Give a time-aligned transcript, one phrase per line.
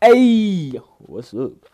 [0.00, 1.66] Hey, what's up?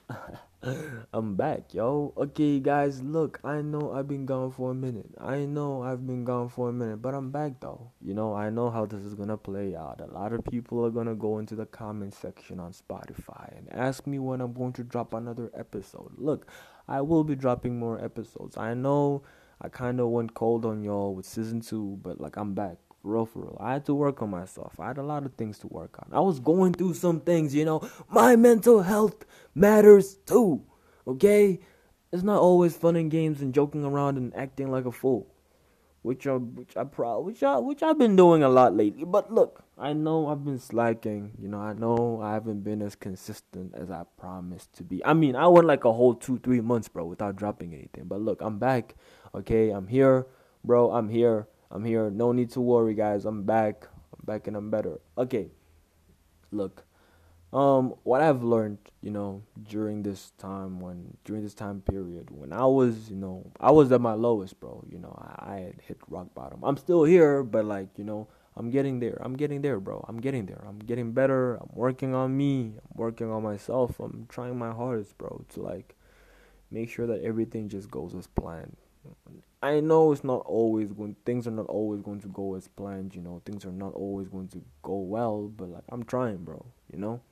[1.12, 2.14] I'm back, yo.
[2.16, 5.10] Okay, guys, look, I know I've been gone for a minute.
[5.20, 7.90] I know I've been gone for a minute, but I'm back though.
[8.00, 10.00] You know, I know how this is gonna play out.
[10.00, 14.06] A lot of people are gonna go into the comment section on Spotify and ask
[14.06, 16.12] me when I'm going to drop another episode.
[16.16, 16.50] Look,
[16.88, 18.56] I will be dropping more episodes.
[18.56, 19.22] I know
[19.60, 23.12] I kind of went cold on y'all with season two, but like, I'm back for
[23.12, 23.56] real, for real.
[23.60, 24.80] I had to work on myself.
[24.80, 26.08] I had a lot of things to work on.
[26.16, 27.86] I was going through some things, you know.
[28.08, 30.62] My mental health matters too.
[31.06, 31.60] Okay?
[32.12, 35.26] It's not always fun and games and joking around and acting like a fool.
[36.00, 39.04] Which I which I pro which I which I've been doing a lot lately.
[39.04, 41.32] But look, I know I've been slacking.
[41.40, 45.02] You know, I know I haven't been as consistent as I promised to be.
[45.04, 48.04] I mean, I went like a whole two, three months, bro, without dropping anything.
[48.04, 48.96] But look, I'm back.
[49.34, 50.26] Okay, I'm here,
[50.62, 50.90] bro.
[50.90, 51.48] I'm here.
[51.70, 52.10] I'm here.
[52.10, 53.24] No need to worry, guys.
[53.24, 53.88] I'm back.
[54.12, 55.00] I'm back and I'm better.
[55.18, 55.48] Okay.
[56.50, 56.84] Look.
[57.52, 62.52] Um what I've learned, you know, during this time when during this time period when
[62.52, 64.84] I was, you know, I was at my lowest, bro.
[64.90, 66.60] You know, I, I had hit rock bottom.
[66.64, 69.18] I'm still here, but like, you know, I'm getting there.
[69.20, 70.04] I'm getting there, bro.
[70.08, 70.64] I'm getting there.
[70.66, 71.56] I'm getting better.
[71.56, 72.74] I'm working on me.
[72.76, 73.98] I'm working on myself.
[73.98, 75.96] I'm trying my hardest, bro, to like
[76.70, 78.76] make sure that everything just goes as planned.
[79.62, 83.14] I know it's not always going things are not always going to go as planned,
[83.14, 83.40] you know.
[83.46, 87.22] Things are not always going to go well, but like I'm trying, bro, you know?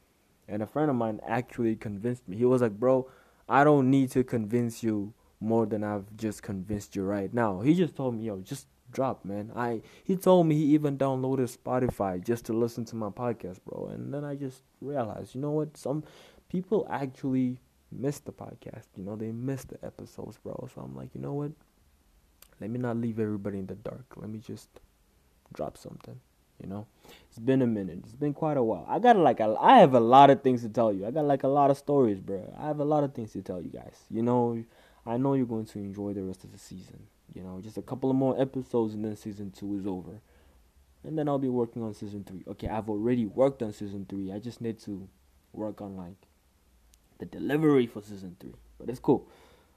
[0.49, 2.39] And a friend of mine actually convinced me.
[2.39, 3.09] He was like, "Bro,
[3.49, 7.75] I don't need to convince you more than I've just convinced you right now." He
[7.75, 12.25] just told me, "Yo, just drop, man." I he told me he even downloaded Spotify
[12.25, 13.89] just to listen to my podcast, bro.
[13.89, 15.77] And then I just realized, you know what?
[15.77, 16.03] Some
[16.49, 17.59] people actually
[17.97, 18.87] miss the podcast.
[18.97, 20.69] You know, they miss the episodes, bro.
[20.75, 21.53] So I'm like, you know what?
[22.61, 24.05] Let me not leave everybody in the dark.
[24.17, 24.69] Let me just
[25.53, 26.21] drop something.
[26.63, 26.87] You know,
[27.29, 27.99] it's been a minute.
[28.05, 28.87] It's been quite a while.
[28.89, 31.05] I got like a, I have a lot of things to tell you.
[31.07, 32.55] I got like a lot of stories, bro.
[32.57, 33.99] I have a lot of things to tell you guys.
[34.11, 34.63] You know,
[35.05, 37.07] I know you're going to enjoy the rest of the season.
[37.35, 40.21] You know, just a couple of more episodes and then season two is over.
[41.03, 42.45] And then I'll be working on season three.
[42.47, 44.31] Okay, I've already worked on season three.
[44.31, 45.09] I just need to
[45.53, 46.15] work on like
[47.23, 48.55] the delivery for season three.
[48.79, 49.29] But it's cool.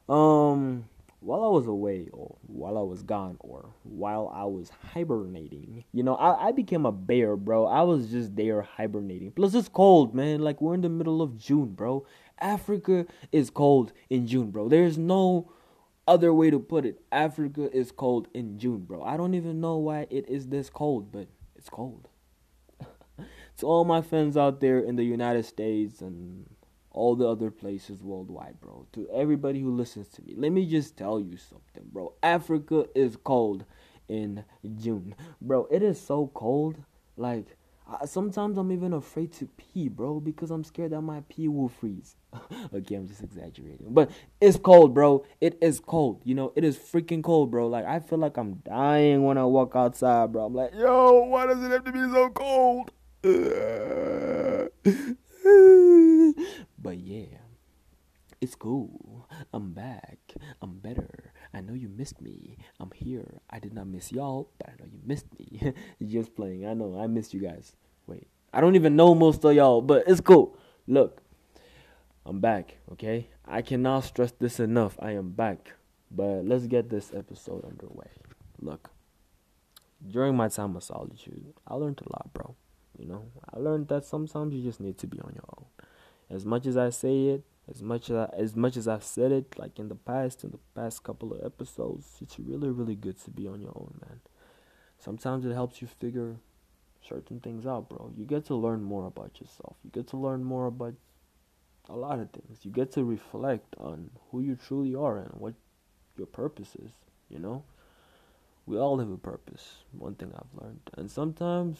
[0.09, 0.85] Um
[1.19, 6.03] while I was away or while I was gone or while I was hibernating, you
[6.03, 7.65] know, I, I became a bear, bro.
[7.65, 9.31] I was just there hibernating.
[9.31, 10.41] Plus it's cold, man.
[10.41, 12.05] Like we're in the middle of June, bro.
[12.39, 14.69] Africa is cold in June, bro.
[14.69, 15.51] There's no
[16.07, 17.01] other way to put it.
[17.11, 19.01] Africa is cold in June, bro.
[19.01, 22.07] I don't even know why it is this cold, but it's cold.
[23.57, 26.45] to all my friends out there in the United States and
[26.95, 28.87] all the other places worldwide, bro.
[28.93, 32.13] To everybody who listens to me, let me just tell you something, bro.
[32.23, 33.65] Africa is cold
[34.07, 34.43] in
[34.77, 35.67] June, bro.
[35.69, 36.77] It is so cold.
[37.17, 37.57] Like
[37.87, 41.67] I, sometimes I'm even afraid to pee, bro, because I'm scared that my pee will
[41.67, 42.15] freeze.
[42.73, 45.25] okay, I'm just exaggerating, but it's cold, bro.
[45.41, 46.21] It is cold.
[46.23, 47.67] You know, it is freaking cold, bro.
[47.67, 50.45] Like I feel like I'm dying when I walk outside, bro.
[50.45, 52.91] I'm like, yo, why does it have to be so cold?
[56.85, 57.39] But yeah,
[58.39, 59.27] it's cool.
[59.51, 60.19] I'm back.
[60.61, 61.31] I'm better.
[61.51, 62.59] I know you missed me.
[62.79, 63.41] I'm here.
[63.49, 65.73] I did not miss y'all, but I know you missed me.
[66.05, 66.67] Just playing.
[66.67, 66.99] I know.
[66.99, 67.75] I missed you guys.
[68.05, 68.27] Wait.
[68.53, 70.55] I don't even know most of y'all, but it's cool.
[70.85, 71.23] Look,
[72.23, 73.29] I'm back, okay?
[73.47, 74.95] I cannot stress this enough.
[74.99, 75.71] I am back.
[76.11, 78.11] But let's get this episode underway.
[78.61, 78.91] Look,
[80.07, 82.55] during my time of solitude, I learned a lot, bro.
[82.95, 85.65] You know, I learned that sometimes you just need to be on your own
[86.29, 89.31] as much as I say it, as much as I, as much as I've said
[89.31, 93.19] it, like in the past, in the past couple of episodes, it's really really good
[93.23, 94.19] to be on your own, man.
[94.99, 96.37] Sometimes it helps you figure
[97.07, 98.11] certain things out, bro.
[98.15, 99.75] You get to learn more about yourself.
[99.83, 100.95] You get to learn more about
[101.89, 102.59] a lot of things.
[102.63, 105.53] You get to reflect on who you truly are and what
[106.17, 106.91] your purpose is,
[107.29, 107.63] you know?
[108.65, 110.89] We all have a purpose, one thing I've learned.
[110.97, 111.77] And sometimes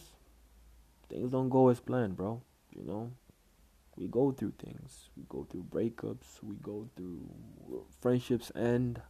[1.10, 2.42] things don't go as planned, bro.
[2.76, 3.12] You know?
[3.98, 5.10] We go through things.
[5.16, 6.44] We go through breakups.
[6.44, 7.30] We go through
[8.02, 9.02] friendships end.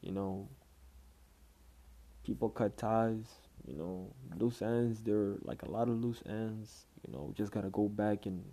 [0.00, 0.48] You know,
[2.24, 3.26] people cut ties.
[3.66, 5.02] You know, loose ends.
[5.02, 6.86] There are like a lot of loose ends.
[7.06, 8.44] You know, just gotta go back and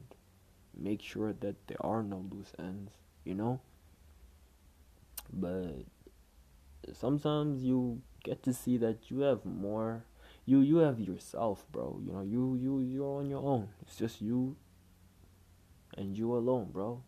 [0.78, 2.92] make sure that there are no loose ends.
[3.24, 3.60] You know,
[5.32, 5.86] but
[6.94, 10.04] sometimes you get to see that you have more.
[10.46, 12.00] You you have yourself, bro.
[12.04, 13.70] You know, you you you're on your own.
[13.82, 14.56] It's just you
[16.00, 17.04] and you alone, bro.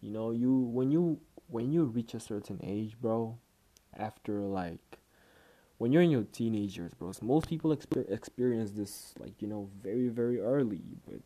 [0.00, 3.36] You know, you when you when you reach a certain age, bro,
[3.96, 4.98] after like
[5.78, 7.12] when you're in your teenagers, bro.
[7.20, 11.20] most people exper- experience this like, you know, very very early, but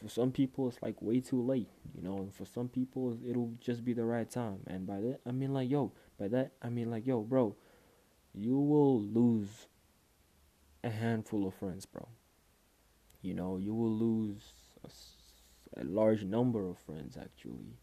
[0.00, 3.52] for some people it's like way too late, you know, and for some people it'll
[3.60, 4.60] just be the right time.
[4.66, 7.56] And by that I mean like yo, by that I mean like yo, bro,
[8.34, 9.68] you will lose
[10.84, 12.08] a handful of friends, bro.
[13.22, 14.42] You know, you will lose
[14.84, 14.88] a,
[15.76, 17.78] a large number of friends actually.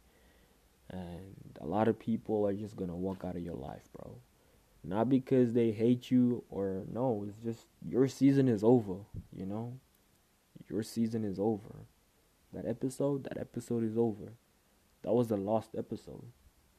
[0.90, 4.16] And a lot of people are just to walk out of your life, bro.
[4.84, 8.96] Not because they hate you or no, it's just your season is over,
[9.36, 9.80] you know?
[10.70, 11.86] Your season is over.
[12.54, 14.34] That episode, that episode is over.
[15.04, 16.26] That was the lost episode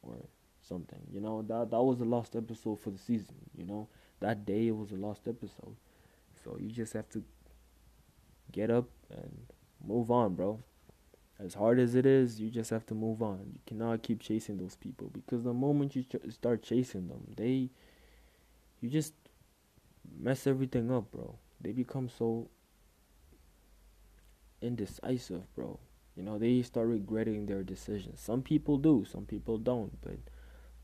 [0.02, 0.16] or
[0.62, 1.00] something.
[1.12, 3.88] You know, that that was the last episode for the season, you know?
[4.20, 5.76] That day it was the last episode.
[6.42, 7.22] So you just have to
[8.50, 9.46] get up and
[9.86, 10.60] move on, bro.
[11.42, 13.40] As hard as it is, you just have to move on.
[13.52, 17.70] You cannot keep chasing those people because the moment you ch- start chasing them, they
[18.80, 19.14] you just
[20.18, 21.36] mess everything up, bro.
[21.60, 22.48] They become so
[24.60, 25.78] indecisive, bro.
[26.16, 28.20] You know, they start regretting their decisions.
[28.20, 30.18] Some people do, some people don't, but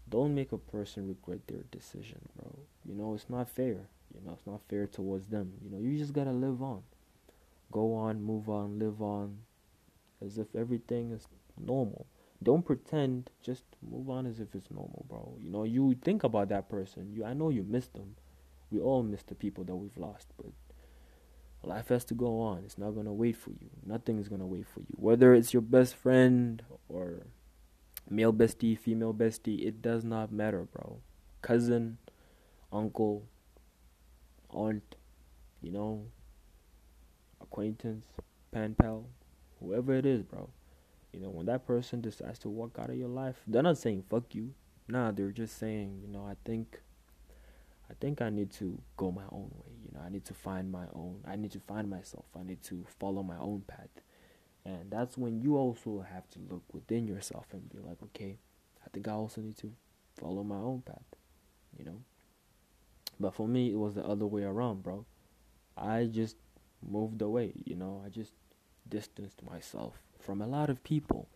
[0.09, 2.59] don't make a person regret their decision, bro.
[2.85, 3.89] You know, it's not fair.
[4.15, 5.53] You know, it's not fair towards them.
[5.63, 6.83] You know, you just gotta live on.
[7.73, 9.39] Go on, move on, live on,
[10.25, 11.27] as if everything is
[11.59, 12.07] normal.
[12.43, 15.37] Don't pretend, just move on as if it's normal, bro.
[15.41, 17.13] You know, you think about that person.
[17.13, 18.17] You I know you miss them.
[18.71, 20.53] We all miss the people that we've lost, but
[21.63, 22.59] life has to go on.
[22.65, 23.71] It's not gonna wait for you.
[23.85, 24.95] Nothing is gonna wait for you.
[24.97, 27.27] Whether it's your best friend or
[28.11, 30.99] male bestie, female bestie, it does not matter, bro.
[31.43, 31.99] Cousin,
[32.73, 33.25] uncle,
[34.51, 34.97] aunt,
[35.63, 36.07] you know,
[37.41, 38.07] acquaintance,
[38.51, 39.07] pen pal,
[39.61, 40.49] whoever it is, bro.
[41.13, 44.05] You know, when that person decides to walk out of your life, they're not saying
[44.11, 44.53] fuck you.
[44.89, 46.81] Nah, they're just saying, you know, I think
[47.91, 49.73] I think I need to go my own way.
[49.85, 51.21] You know, I need to find my own.
[51.27, 52.25] I need to find myself.
[52.39, 53.89] I need to follow my own path.
[54.65, 58.39] And that's when you also have to look within yourself and be like, okay,
[58.85, 59.73] I think I also need to
[60.21, 61.05] follow my own path.
[61.79, 62.03] You know?
[63.21, 65.07] But for me, it was the other way around, bro.
[65.77, 66.37] I just
[66.87, 68.03] moved away, you know?
[68.05, 68.33] I just
[68.89, 71.29] distanced myself from a lot of people.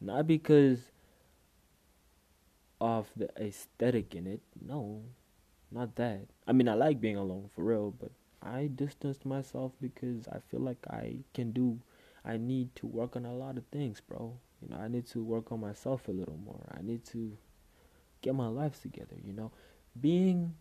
[0.00, 0.90] Not because
[2.80, 4.40] of the aesthetic in it.
[4.60, 5.02] No,
[5.70, 6.26] not that.
[6.46, 8.10] I mean, I like being alone for real, but
[8.42, 11.78] I distanced myself because I feel like I can do,
[12.24, 14.36] I need to work on a lot of things, bro.
[14.60, 16.66] You know, I need to work on myself a little more.
[16.76, 17.36] I need to
[18.20, 19.52] get my life together, you know?
[20.00, 20.54] Being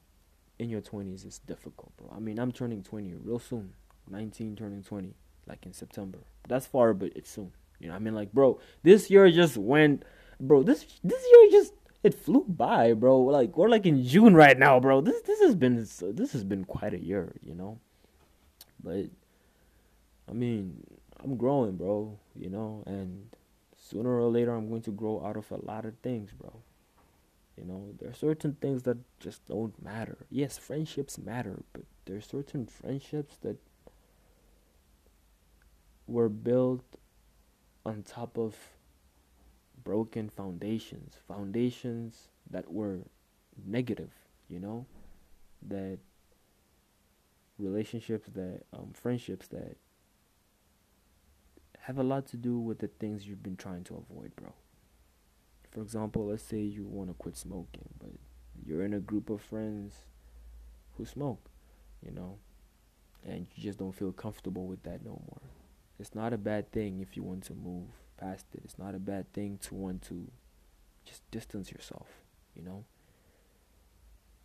[0.60, 2.14] in your 20s is difficult, bro.
[2.16, 3.74] I mean, I'm turning 20 real soon.
[4.10, 5.16] 19 turning 20
[5.48, 6.20] like in September.
[6.48, 7.52] That's far, but it's soon.
[7.80, 10.04] You know, I mean, like, bro, this year just went,
[10.40, 10.64] bro.
[10.64, 11.74] This this year just
[12.04, 13.20] it flew by, bro.
[13.20, 15.02] Like we're like in June right now, bro.
[15.02, 17.80] This this has been this has been quite a year, you know.
[18.84, 19.06] But
[20.30, 20.84] I mean,
[21.24, 22.18] I'm growing, bro.
[22.36, 23.30] You know, and
[23.78, 26.54] sooner or later, I'm going to grow out of a lot of things, bro.
[27.58, 30.26] You know, there are certain things that just don't matter.
[30.30, 33.58] Yes, friendships matter, but there are certain friendships that
[36.12, 36.84] were built
[37.86, 38.56] on top of
[39.84, 43.00] broken foundations, foundations that were
[43.66, 44.12] negative,
[44.50, 44.86] you know,
[45.68, 45.98] that
[47.58, 49.78] relationships that um, friendships that
[51.80, 54.54] have a lot to do with the things you've been trying to avoid, bro.
[55.72, 58.10] For example, let's say you want to quit smoking, but
[58.66, 59.94] you're in a group of friends
[60.98, 61.50] who smoke,
[62.06, 62.38] you know,
[63.26, 65.61] and you just don't feel comfortable with that no more.
[66.02, 68.62] It's not a bad thing if you want to move past it.
[68.64, 70.32] It's not a bad thing to want to
[71.06, 72.08] just distance yourself,
[72.56, 72.86] you know?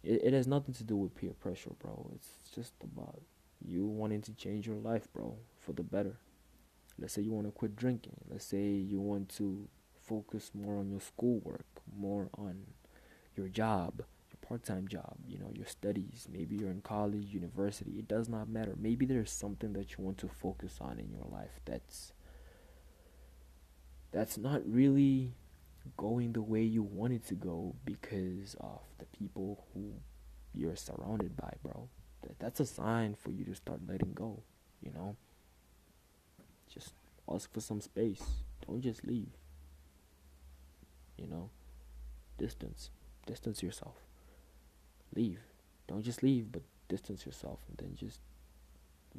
[0.04, 2.10] It, it has nothing to do with peer pressure, bro.
[2.14, 3.22] It's just about
[3.66, 6.18] you wanting to change your life, bro, for the better.
[6.98, 8.16] Let's say you want to quit drinking.
[8.30, 9.66] Let's say you want to
[10.06, 11.66] focus more on your schoolwork,
[11.98, 12.64] more on
[13.34, 14.02] your job,
[14.48, 18.74] part-time job, you know, your studies, maybe you're in college, university, it does not matter.
[18.78, 22.12] Maybe there's something that you want to focus on in your life that's
[24.12, 25.34] that's not really
[25.96, 29.92] going the way you want it to go because of the people who
[30.54, 31.88] you're surrounded by, bro.
[32.22, 34.42] That that's a sign for you to start letting go,
[34.80, 35.16] you know?
[36.72, 36.94] Just
[37.28, 38.22] ask for some space.
[38.66, 39.28] Don't just leave.
[41.16, 41.50] You know?
[42.38, 42.90] Distance.
[43.26, 44.05] Distance yourself
[45.16, 45.40] leave.
[45.88, 48.20] Don't just leave, but distance yourself and then just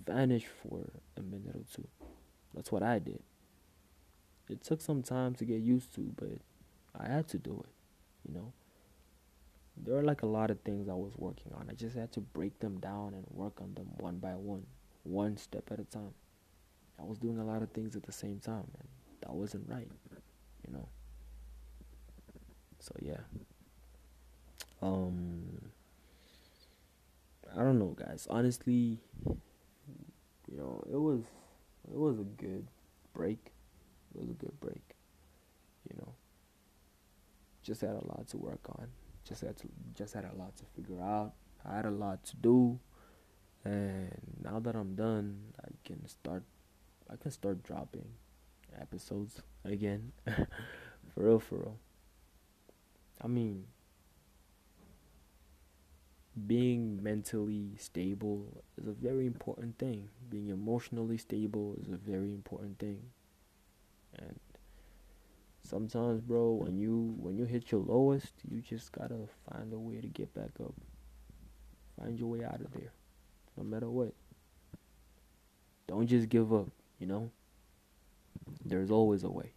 [0.06, 1.88] vanish for a minute or two.
[2.54, 3.22] That's what I did.
[4.50, 6.40] It took some time to get used to, but
[6.98, 7.72] I had to do it,
[8.28, 8.54] you know.
[9.76, 11.68] There are like a lot of things I was working on.
[11.70, 14.66] I just had to break them down and work on them one by one,
[15.04, 16.14] one step at a time.
[17.00, 18.88] I was doing a lot of things at the same time, and
[19.22, 19.88] that wasn't right,
[20.66, 20.88] you know.
[22.80, 23.18] So yeah.
[24.82, 25.72] Um
[27.56, 28.28] I don't know, guys.
[28.30, 31.22] Honestly, you know, it was
[31.92, 32.68] it was a good
[33.14, 33.52] break.
[34.14, 34.96] It was a good break.
[35.90, 36.14] You know.
[37.64, 38.88] Just had a lot to work on.
[39.28, 41.34] Just had to just had a lot to figure out.
[41.66, 42.80] I had a lot to do.
[43.66, 46.44] And now that I'm done, I can start
[47.10, 48.08] I can start dropping
[48.80, 50.12] episodes again.
[50.26, 51.78] for real, for real.
[53.22, 53.66] I mean,
[56.46, 58.46] being mentally stable
[58.78, 60.10] is a very important thing.
[60.30, 63.02] Being emotionally stable is a very important thing.
[64.20, 64.40] And
[65.64, 70.02] sometimes, bro, when you when you hit your lowest, you just gotta find a way
[70.02, 70.74] to get back up.
[72.00, 72.92] Find your way out of there,
[73.56, 74.14] no matter what.
[75.88, 76.68] Don't just give up,
[77.00, 77.32] you know?
[78.64, 79.54] There's always a way.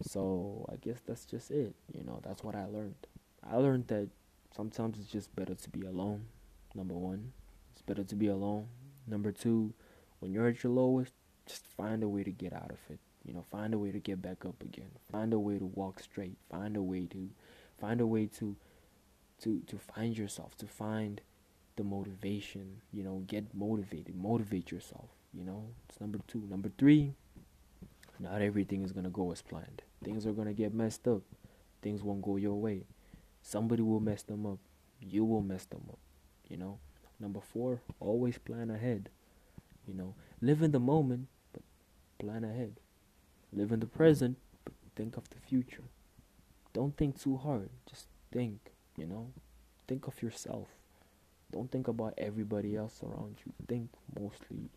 [0.00, 1.74] So I guess that's just it.
[1.92, 3.06] You know, that's what I learned.
[3.46, 4.08] I learned that
[4.54, 6.26] sometimes it's just better to be alone.
[6.74, 7.32] Number one,
[7.72, 8.66] it's better to be alone.
[9.06, 9.72] Number two,
[10.20, 11.12] when you're at your lowest,
[11.46, 12.98] just find a way to get out of it.
[13.24, 14.90] You know, find a way to get back up again.
[15.10, 16.36] Find a way to walk straight.
[16.50, 17.30] Find a way to,
[17.80, 18.56] find a way to,
[19.42, 20.56] to to find yourself.
[20.58, 21.20] To find
[21.76, 22.82] the motivation.
[22.92, 24.14] You know, get motivated.
[24.16, 25.08] Motivate yourself.
[25.32, 26.42] You know, it's number two.
[26.50, 27.14] Number three,
[28.20, 29.82] not everything is gonna go as planned.
[30.02, 31.22] Things are gonna get messed up.
[31.82, 32.84] Things won't go your way.
[33.46, 34.58] Somebody will mess them up.
[35.00, 35.98] You will mess them up.
[36.48, 36.78] You know.
[37.20, 39.08] Number four, always plan ahead.
[39.86, 41.62] You know, live in the moment, but
[42.18, 42.74] plan ahead.
[43.52, 45.84] Live in the present, but think of the future.
[46.72, 47.70] Don't think too hard.
[47.88, 48.72] Just think.
[48.96, 49.30] You know,
[49.86, 50.68] think of yourself.
[51.52, 53.52] Don't think about everybody else around you.
[53.68, 54.70] Think mostly.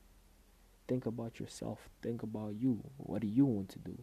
[0.87, 1.89] Think about yourself.
[2.01, 2.81] Think about you.
[2.97, 3.97] What do you want to do?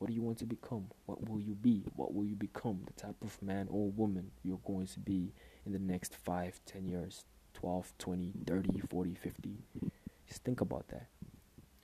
[0.00, 0.86] What do you want to become?
[1.04, 1.84] What will you be?
[1.94, 2.80] What will you become?
[2.86, 5.34] The type of man or woman you're going to be
[5.66, 9.50] in the next 5, 10 years, 12, 20, 30, 40, 50.
[10.26, 11.08] Just think about that.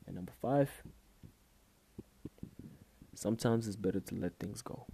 [0.07, 0.71] And number five,
[3.13, 4.87] sometimes it's better to let things go.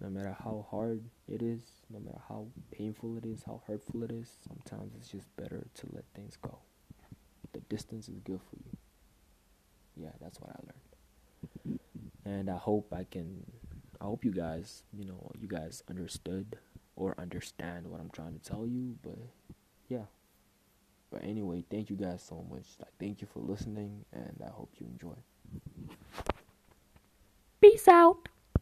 [0.00, 4.12] No matter how hard it is, no matter how painful it is, how hurtful it
[4.12, 6.60] is, sometimes it's just better to let things go.
[7.52, 8.76] The distance is good for you.
[10.04, 10.87] Yeah, that's what I learned
[12.28, 13.44] and I hope I can.
[14.00, 16.58] I hope you guys, you know, you guys understood
[16.94, 18.96] or understand what I'm trying to tell you.
[19.02, 19.18] But
[19.88, 20.06] yeah.
[21.10, 22.66] But anyway, thank you guys so much.
[22.78, 25.16] Like, thank you for listening, and I hope you enjoy.
[27.60, 28.27] Peace out.